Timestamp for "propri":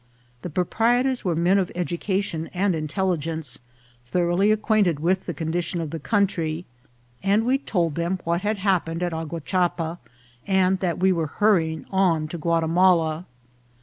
0.49-1.03